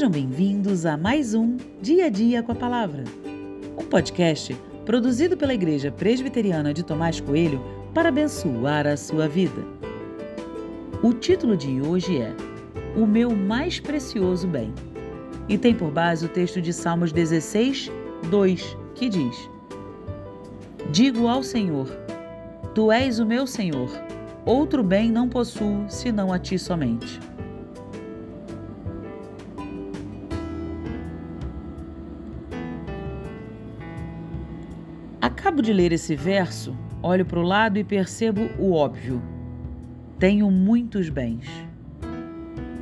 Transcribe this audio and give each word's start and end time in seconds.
Sejam 0.00 0.12
bem-vindos 0.12 0.86
a 0.86 0.96
mais 0.96 1.34
um 1.34 1.58
Dia 1.82 2.06
a 2.06 2.08
Dia 2.08 2.42
com 2.42 2.52
a 2.52 2.54
Palavra, 2.54 3.04
um 3.78 3.84
podcast 3.84 4.56
produzido 4.86 5.36
pela 5.36 5.52
Igreja 5.52 5.92
Presbiteriana 5.92 6.72
de 6.72 6.82
Tomás 6.82 7.20
Coelho 7.20 7.62
para 7.92 8.08
abençoar 8.08 8.86
a 8.86 8.96
sua 8.96 9.28
vida. 9.28 9.62
O 11.02 11.12
título 11.12 11.54
de 11.54 11.82
hoje 11.82 12.16
é 12.16 12.34
O 12.96 13.06
Meu 13.06 13.36
Mais 13.36 13.78
Precioso 13.78 14.48
Bem 14.48 14.72
e 15.46 15.58
tem 15.58 15.74
por 15.74 15.90
base 15.90 16.24
o 16.24 16.30
texto 16.30 16.62
de 16.62 16.72
Salmos 16.72 17.12
16, 17.12 17.92
2, 18.30 18.76
que 18.94 19.06
diz: 19.06 19.50
Digo 20.90 21.28
ao 21.28 21.42
Senhor, 21.42 21.88
Tu 22.74 22.90
és 22.90 23.18
o 23.18 23.26
meu 23.26 23.46
Senhor, 23.46 23.90
outro 24.46 24.82
bem 24.82 25.12
não 25.12 25.28
possuo 25.28 25.84
senão 25.90 26.32
a 26.32 26.38
Ti 26.38 26.58
somente. 26.58 27.20
Acabo 35.20 35.60
de 35.60 35.70
ler 35.70 35.92
esse 35.92 36.16
verso, 36.16 36.74
olho 37.02 37.26
para 37.26 37.38
o 37.38 37.42
lado 37.42 37.78
e 37.78 37.84
percebo 37.84 38.48
o 38.58 38.72
óbvio. 38.72 39.22
Tenho 40.18 40.50
muitos 40.50 41.10
bens. 41.10 41.46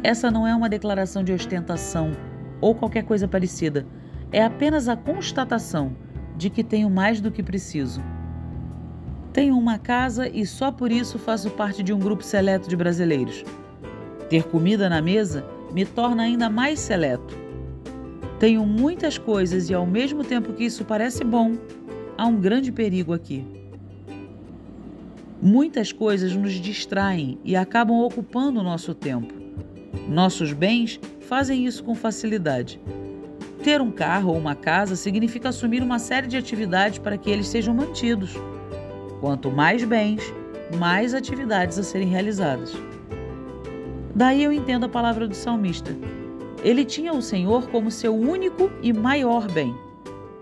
Essa 0.05 0.31
não 0.31 0.47
é 0.47 0.55
uma 0.55 0.69
declaração 0.69 1.25
de 1.25 1.33
ostentação 1.33 2.13
ou 2.61 2.77
qualquer 2.77 3.03
coisa 3.03 3.27
parecida. 3.27 3.85
É 4.31 4.45
apenas 4.45 4.89
a 4.89 4.97
constatação 4.97 5.97
de 6.37 6.49
que 6.49 6.63
tenho 6.63 6.89
mais 6.89 7.21
do 7.21 7.33
que 7.33 7.43
preciso. 7.43 8.01
Tenho 9.33 9.59
uma 9.59 9.77
casa 9.77 10.29
e 10.29 10.47
só 10.47 10.71
por 10.71 10.93
isso 10.93 11.19
faço 11.19 11.51
parte 11.51 11.83
de 11.83 11.93
um 11.93 11.99
grupo 11.99 12.23
seleto 12.23 12.69
de 12.69 12.77
brasileiros. 12.77 13.45
Ter 14.31 14.45
comida 14.45 14.89
na 14.89 15.03
mesa 15.03 15.45
me 15.73 15.85
torna 15.85 16.23
ainda 16.23 16.49
mais 16.49 16.79
seleto. 16.79 17.37
Tenho 18.39 18.65
muitas 18.65 19.19
coisas 19.19 19.69
e, 19.69 19.75
ao 19.75 19.85
mesmo 19.85 20.23
tempo 20.23 20.53
que 20.53 20.65
isso 20.65 20.85
parece 20.85 21.25
bom, 21.25 21.57
há 22.19 22.27
um 22.27 22.37
grande 22.41 22.73
perigo 22.73 23.13
aqui. 23.13 23.47
Muitas 25.41 25.93
coisas 25.93 26.35
nos 26.35 26.55
distraem 26.55 27.39
e 27.45 27.55
acabam 27.55 28.01
ocupando 28.01 28.59
o 28.59 28.63
nosso 28.65 28.93
tempo. 28.93 29.33
Nossos 30.09 30.53
bens 30.53 30.99
fazem 31.21 31.65
isso 31.65 31.85
com 31.85 31.95
facilidade. 31.95 32.81
Ter 33.63 33.81
um 33.81 33.93
carro 33.93 34.33
ou 34.33 34.39
uma 34.39 34.57
casa 34.57 34.97
significa 34.97 35.51
assumir 35.51 35.81
uma 35.81 36.01
série 36.01 36.27
de 36.27 36.37
atividades 36.37 36.99
para 36.99 37.17
que 37.17 37.31
eles 37.31 37.47
sejam 37.47 37.73
mantidos. 37.73 38.35
Quanto 39.21 39.49
mais 39.51 39.85
bens, 39.85 40.23
mais 40.77 41.15
atividades 41.15 41.79
a 41.79 41.85
serem 41.85 42.09
realizadas. 42.09 42.73
Daí 44.13 44.43
eu 44.43 44.53
entendo 44.53 44.87
a 44.87 44.89
palavra 44.89 45.29
do 45.29 45.35
salmista. 45.35 45.97
Ele 46.65 46.85
tinha 46.85 47.13
o 47.13 47.23
Senhor 47.23 47.69
como 47.69 47.91
seu 47.91 48.13
único 48.17 48.71
e 48.83 48.93
maior 48.93 49.49
bem. 49.51 49.73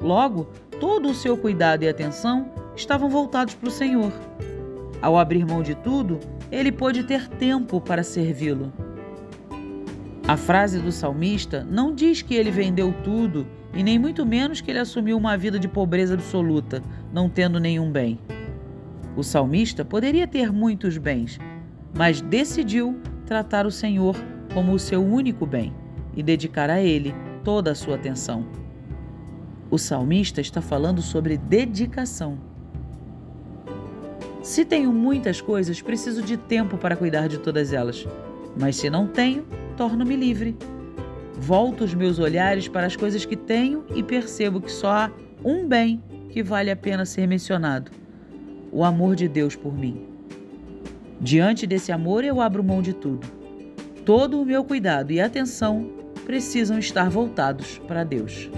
Logo, 0.00 0.46
todo 0.80 1.08
o 1.08 1.14
seu 1.14 1.36
cuidado 1.36 1.82
e 1.82 1.88
atenção 1.88 2.50
estavam 2.74 3.08
voltados 3.08 3.54
para 3.54 3.68
o 3.68 3.72
Senhor. 3.72 4.12
Ao 5.00 5.18
abrir 5.18 5.44
mão 5.44 5.62
de 5.62 5.74
tudo, 5.74 6.18
ele 6.50 6.72
pôde 6.72 7.04
ter 7.04 7.28
tempo 7.28 7.80
para 7.80 8.02
servi-lo. 8.02 8.72
A 10.26 10.36
frase 10.36 10.80
do 10.80 10.90
salmista 10.90 11.64
não 11.70 11.94
diz 11.94 12.20
que 12.20 12.34
ele 12.34 12.50
vendeu 12.50 12.92
tudo 13.04 13.46
e 13.72 13.82
nem 13.82 13.98
muito 13.98 14.26
menos 14.26 14.60
que 14.60 14.70
ele 14.70 14.78
assumiu 14.78 15.16
uma 15.16 15.36
vida 15.36 15.58
de 15.58 15.68
pobreza 15.68 16.14
absoluta, 16.14 16.82
não 17.12 17.28
tendo 17.28 17.60
nenhum 17.60 17.90
bem. 17.92 18.18
O 19.16 19.22
salmista 19.22 19.84
poderia 19.84 20.26
ter 20.26 20.52
muitos 20.52 20.98
bens, 20.98 21.38
mas 21.96 22.20
decidiu 22.20 22.98
tratar 23.24 23.66
o 23.66 23.70
Senhor 23.70 24.16
como 24.52 24.72
o 24.72 24.78
seu 24.78 25.04
único 25.04 25.46
bem 25.46 25.72
e 26.16 26.22
dedicar 26.22 26.70
a 26.70 26.80
ele 26.80 27.14
toda 27.44 27.70
a 27.70 27.74
sua 27.74 27.94
atenção. 27.94 28.65
O 29.70 29.78
salmista 29.78 30.40
está 30.40 30.60
falando 30.60 31.02
sobre 31.02 31.36
dedicação. 31.36 32.38
Se 34.42 34.64
tenho 34.64 34.92
muitas 34.92 35.40
coisas, 35.40 35.82
preciso 35.82 36.22
de 36.22 36.36
tempo 36.36 36.78
para 36.78 36.94
cuidar 36.94 37.26
de 37.28 37.38
todas 37.38 37.72
elas. 37.72 38.06
Mas 38.56 38.76
se 38.76 38.88
não 38.88 39.08
tenho, 39.08 39.44
torno-me 39.76 40.14
livre. 40.14 40.56
Volto 41.34 41.82
os 41.82 41.92
meus 41.94 42.20
olhares 42.20 42.68
para 42.68 42.86
as 42.86 42.94
coisas 42.94 43.24
que 43.24 43.36
tenho 43.36 43.84
e 43.94 44.02
percebo 44.02 44.60
que 44.60 44.70
só 44.70 44.88
há 44.88 45.10
um 45.44 45.66
bem 45.66 46.02
que 46.30 46.44
vale 46.44 46.70
a 46.70 46.76
pena 46.76 47.04
ser 47.04 47.26
mencionado: 47.26 47.90
o 48.70 48.84
amor 48.84 49.16
de 49.16 49.26
Deus 49.26 49.56
por 49.56 49.76
mim. 49.76 50.06
Diante 51.20 51.66
desse 51.66 51.90
amor, 51.90 52.24
eu 52.24 52.40
abro 52.40 52.62
mão 52.62 52.80
de 52.80 52.92
tudo. 52.92 53.26
Todo 54.04 54.40
o 54.40 54.46
meu 54.46 54.62
cuidado 54.62 55.10
e 55.12 55.20
atenção 55.20 55.90
precisam 56.24 56.78
estar 56.78 57.10
voltados 57.10 57.78
para 57.86 58.04
Deus. 58.04 58.48